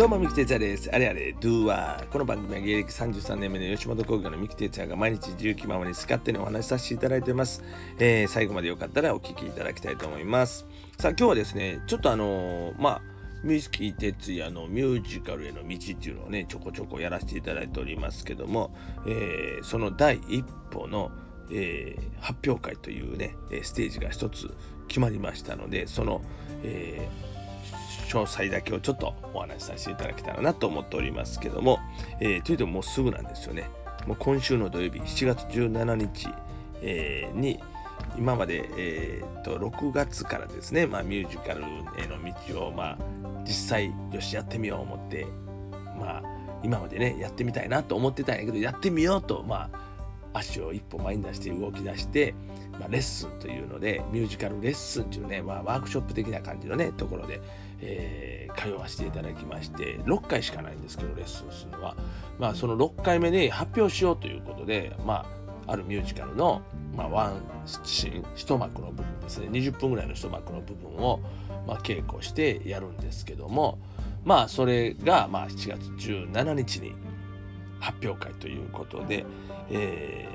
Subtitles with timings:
[0.00, 0.90] どうも、三木哲也です。
[0.90, 2.08] あれあれ、ドゥーワー。
[2.08, 7.62] この番組は芸歴33年目の吉本興業の三木哲也が毎日自由気ままに使ってにお話しさせていただいてます。
[7.98, 10.66] えー、最後までよかったらお聞きいただきたいと思います。
[10.98, 13.02] さあ、今日はですね、ちょっとあのー、まあ、
[13.44, 18.74] 三木哲也のミュージカルへの道っていうのをね、ちょこちょこやらせていただいておりますけども、
[19.06, 21.12] えー、その第一歩の、
[21.52, 24.50] えー、発表会というね、ステージが一つ
[24.88, 26.22] 決まりましたので、その、
[26.62, 27.39] えー
[28.08, 31.78] 詳細だけをちょっとお話しさせていただけたらなと思っておりますけども、
[32.20, 33.70] えー、というともうすぐなんですよね。
[34.06, 36.28] もう今週の土曜日7月17日、
[36.82, 37.60] えー、に
[38.18, 42.98] 今まで、えーと、6月からですね、まあ、ミュージカルへの道を、まあ、
[43.44, 45.26] 実際よしやってみよう思って、
[45.98, 46.22] まあ、
[46.62, 49.80] 今までねやってみたいなと思ってたんやけどやってみようと、まあ、
[50.32, 52.34] 足を一歩前に出して動き出して、
[52.72, 57.40] まあ、レッスンというのでミュージカルレッスンというね、まあ、ワークショップ的な感じのねところで、
[57.80, 61.96] えー、通わせていただきまして6回しかないんですけどレッスンするのは、
[62.38, 65.26] まあ、その6回目で発表しようということで、ま
[65.66, 66.62] あ、あるミュージカルの、
[66.96, 67.42] まあ、ワン
[67.84, 69.48] シーン一幕の部分ですね。
[69.48, 71.20] 20分ぐらいの一幕の部分を、
[71.66, 73.78] まあ、稽古してやるんですけども
[74.24, 76.92] まあそれが、まあ、7月17日に
[77.80, 79.24] 発表会ということで、
[79.70, 80.28] え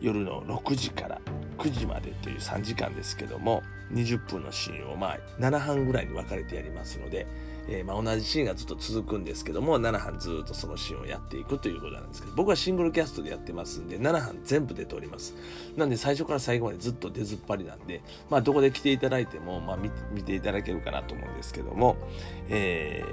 [0.00, 1.20] ー、夜の6時から
[1.56, 7.26] 9時までという3時間ですけども20分のシーンをまあ7半ぐらいに分かれてやりますので、
[7.68, 15.34] えー、ま同じシーンがずっと続くんですけども7半ずっとそのシーンをやっていくということなんですけど僕はシングルキャストでやってますんで7半全部出ております。
[15.76, 19.78] なんで最初から最後までずっと出ずっぱりなんでまあどこで来ていただいてもまあ
[20.12, 21.96] 見ていただけるかなと思うんですけども、
[22.48, 23.04] え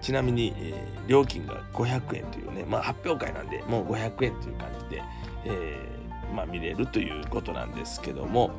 [0.00, 5.02] ー、ちなみに、えー、料金が500円というねまあ発表会なんでもう500円という感じで、
[5.44, 8.50] えーまあ、見れるということなんですけども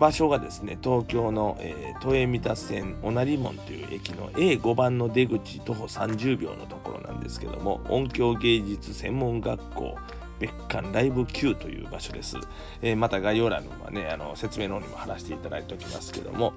[0.00, 9.98] 場所がですね東京の、えー、都営三田線小成門という駅の A5 番の出口徒歩30秒のところなんですけども音響芸術専門学校
[10.38, 12.38] 別館ライブ Q という場所です。
[12.80, 16.54] えー、また概要欄にはね、あの説明の方にも貼らせていただいておきますけども、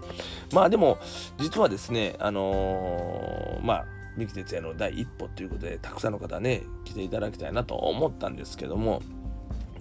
[0.53, 0.99] まあでも、
[1.37, 9.01] 実はですね、あのー、まあ、三木哲也の第一歩ということで、たくさんの方ね、来ていただきたいなと思ったんですけども、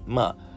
[0.04, 0.51] まあ、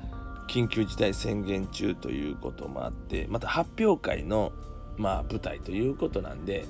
[0.47, 4.51] 緊急事態宣言中ということもあってまた発表会の
[4.97, 6.65] まあ舞台ということなんで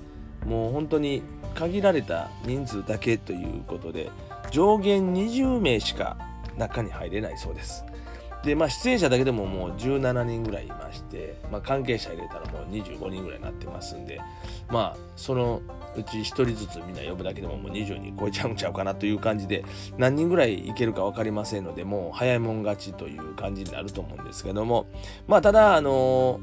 [0.45, 1.23] もう本当に
[1.55, 4.11] 限られた人数だけということで
[4.51, 6.17] 上限20名しか
[6.57, 7.83] 中に入れないそうです。
[8.45, 14.21] でまあ出演者だけでももう17人ぐらいいまして、まあ、関係者入れたらもう25人ぐらいになってますんで
[14.69, 15.61] まあその
[15.97, 19.65] うち1人ずつみんな呼ぶだけでももう20人超えちゃうんちゃうかなという感じで
[19.97, 24.85] 何人ぐらいいけるか分かりませんのでもう早いもん勝ちという感じになると思うんですけども
[25.27, 26.39] まあただあの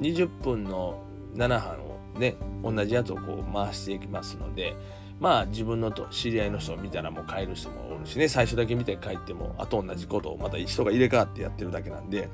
[0.00, 1.02] 20分の
[1.34, 4.76] 7班をね同じやつをこう回していきますので
[5.22, 8.28] まあ自分のと知り合いの人を見たらもう帰る人もおるしね。
[8.28, 12.28] 最初だけ見て帰ってもあと同じことをまた人が入れ替わってやってるだけなんで。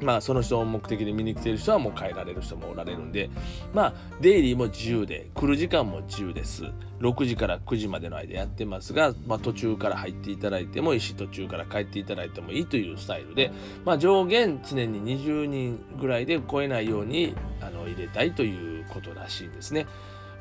[0.00, 3.30] まあその人を目的で見に来てる人はもう帰られる人もおられるんで。
[3.72, 6.64] まあデイリーも自由で来る時間も自由です。
[7.00, 13.52] 6時から9時までの間やってますが、まあ、途中から入っていただいてもいいし途中から帰っていただいてもいいというスタイルで、
[13.84, 19.86] まあ、上限常に20人ぐらいで超えないようにあの入れたいということらしいんですね。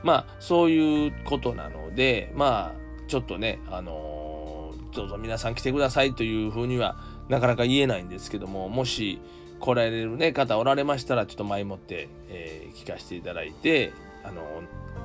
[0.03, 6.97] まあそういうことなのでまあちょっとねあのー、どうぞ皆さん来てくださいというふうには
[7.29, 9.19] なかなか言えないんですけどももし
[9.59, 13.91] 来られる、ね、方おられましたら、ちょっと前もって、えー、聞かせていただいて、
[14.23, 14.41] あの、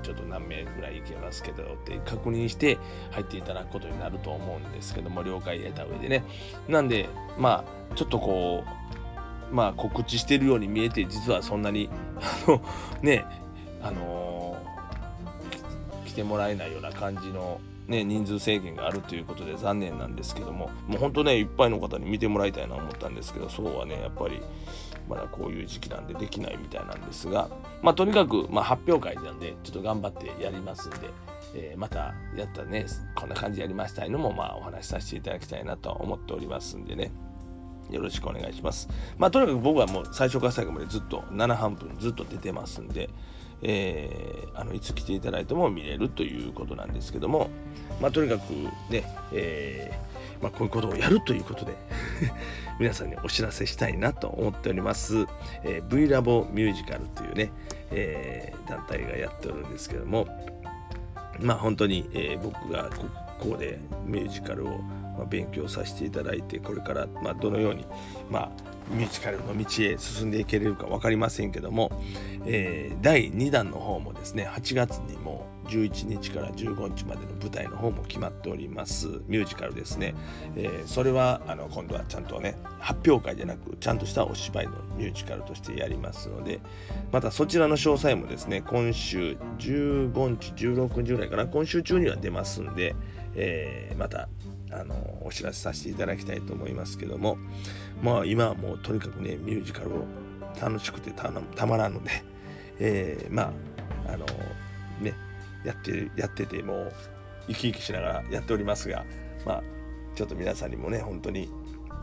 [0.02, 2.78] ちょっと何名ぐらい行けますけどって確認して
[3.12, 6.24] 入っていただくことになると思うんですけども、了解得た上でね。
[6.68, 8.64] なんで、まあ、ちょっとこ
[9.50, 11.88] う、まあ告知してるように見えて、実はそんなに、
[12.46, 12.62] あの、
[13.02, 13.24] ね、
[13.82, 14.41] あの、
[16.12, 24.40] 来てもらえないような感じのね、人数制限があるということで残念なんですけども、もう本当ね、いっぱいの方に見てもらいたいなと思ったんですけど、そうはね、やっぱり
[25.08, 27.50] まだこういう時期なんでできないみたいなんですが、
[27.82, 30.98] まあ、とにかく、まあ、発表会なんで、ちょっと頑張ってやりますんで、
[31.54, 32.86] えー、またやったね、
[33.16, 37.10] こんな感じやりましたいのも、まあ、お話しさせていただきたいなと思っておりますんでね。
[37.90, 38.88] よろしくお願いします。
[39.18, 43.10] まあ、とにかく僕はもう最初から最後までずっと7半分ずっと出てますんで、
[43.62, 47.50] えー、あのいつ来ていただいても見れるということなんですけども、
[48.00, 48.52] まあ、とにかく
[48.90, 51.72] ね、えー、まあ、こういうことをやるということで
[52.78, 55.26] 皆さんにお知らせしたいなと思っております、
[55.62, 57.52] えー、V ラボミュージカルというね、
[57.90, 60.26] えー、団体がやっておるんですけども
[61.38, 63.06] まあ本当に、え僕がこ
[63.50, 64.80] こでミュージカルを
[65.28, 67.86] 勉強させていただいてこれから、まどのように、
[68.30, 68.50] まあ、
[68.92, 71.90] ミュージカルの道へ進んでいけれるか分かりませんけども、
[72.44, 79.06] えー、第2弾の方もですね8月にも11日から15日までの舞台の方も決まっております。
[79.26, 80.14] ミュージカルですね、
[80.56, 86.60] えー、それはあの今度はちゃんとね発表会じゃなくちゃんとしたお芝居のミュージカルとしてやりますので
[87.10, 92.94] またそちらの詳細もですね今週15日16日ぐらいかな今週中には出ますんで、
[93.34, 94.28] えー、また
[94.72, 97.38] あのお知らせさせていただきたいと思いますけども
[98.02, 100.04] まあ今はもうとにかくねミュージカルを
[100.60, 101.30] 楽しくてた
[101.66, 102.10] まらんので、
[102.78, 103.52] えー、ま
[104.06, 104.26] ああの
[105.00, 105.14] ね
[105.64, 106.92] やってやっててもう
[107.48, 109.04] 生き生きしながらやっておりますが
[109.46, 109.62] まあ
[110.14, 111.50] ちょっと皆さんにもね本当に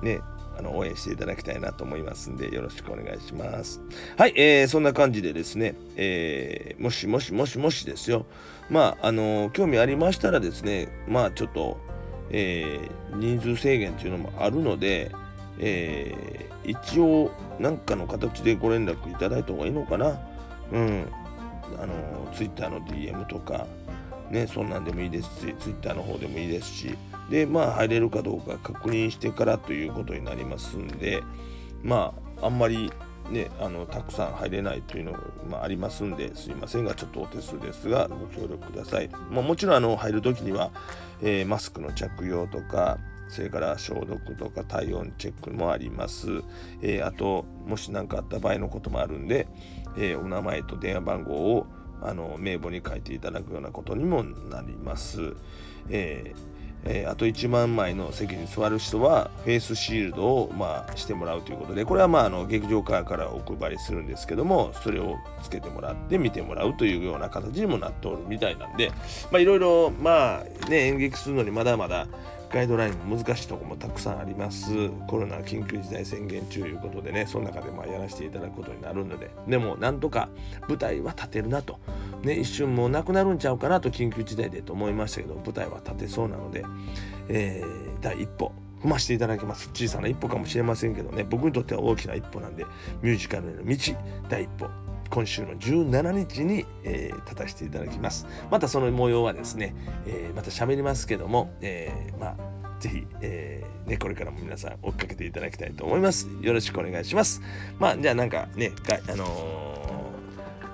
[0.01, 0.19] ね
[0.59, 3.81] あの応援していただきたいなと思いますんでよろしくお願いします。
[4.17, 8.25] はい、えー、そんな感じでですね、えー、もしもしもしもしですよ
[8.69, 11.77] まああの興味ありましたらですねまあちょっと、
[12.31, 15.11] えー、人数制限というのもあるので、
[15.59, 20.19] えー、一応何かの形でご連絡いただいた方がいいのかな。
[20.71, 21.07] うん、
[21.77, 23.65] あのツイッターの DM とか
[24.29, 26.95] ねそんなんでもいいですしツイッターの方でもいいですし
[27.29, 31.23] でまあ入れるかどうか確認してからということになりますんで
[31.83, 32.91] まああんまり
[33.29, 40.71] ね、あのたくさん入れないというのが、まあ、りますんですいませんがちょっとお手数ですがご協力ください、まあ、もちろんあの入るときには、
[41.21, 42.97] えー、マスクの着用とか
[43.27, 46.41] それから消毒とか体温チェックもあります、
[46.81, 49.47] えー、あともし何かあった場合のこともあるんで、
[49.95, 51.67] えー、お名前と電話番号を
[52.01, 55.35] あの名簿に書いていただくようなことにもなります。
[55.89, 68.91] えーえー、あと1万枚の席に座る人はフェイスシールドを、まあ、してもらうということでこれは、まあ、あの劇場側からお配りするんですけどもそれをつけてもらって見てもらうというような形にもなっておるみたいなんで
[69.33, 72.07] いろいろまあね演劇するのにまだまだ
[72.51, 74.89] ガイドライン難しいとこもたくさんあります。
[75.07, 79.29] コロナ緊急事態宣言中ということでねその中でまあやらせていただくことになるので。
[79.47, 80.29] でもなんとか
[80.67, 81.79] 舞台は立てるなと、
[82.23, 86.65] ね、一瞬もうなくなるんちゃうかなと緊急事態でと思いましたけど舞台は立てそうなので、
[87.27, 88.51] えー、第一歩
[88.81, 89.69] 踏ましていただきます。
[89.73, 92.65] 小さな一歩かもしれませんけどね僕にとっては大きな一歩なんで
[93.01, 93.77] ミュージカルへの道
[94.27, 94.88] 第一歩。
[95.09, 98.27] 今週の17日に、えー、立たせていただきます。
[98.51, 99.75] またその模様はですね、
[100.05, 102.35] えー、また喋りますけども、えー、まあ、
[102.79, 106.27] ぜひ、えー、ね、これからも皆さん追っかけていただきたいと思います。
[106.41, 107.41] よろしくお願いします。
[107.79, 108.71] まあ、じゃあなんかね、
[109.11, 110.11] あの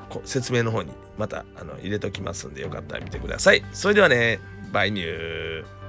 [0.09, 3.63] ー、説明の方にまたあの入れときますんで、よかったら見てください。
[3.73, 4.39] それではね、
[4.71, 5.84] バイニュー。